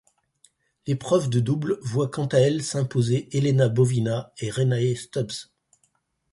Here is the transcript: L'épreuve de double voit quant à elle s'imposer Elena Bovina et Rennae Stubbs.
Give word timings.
L'épreuve 0.87 1.29
de 1.29 1.39
double 1.39 1.77
voit 1.83 2.09
quant 2.09 2.25
à 2.25 2.39
elle 2.39 2.63
s'imposer 2.63 3.29
Elena 3.37 3.69
Bovina 3.69 4.33
et 4.39 4.49
Rennae 4.49 4.95
Stubbs. 4.95 5.51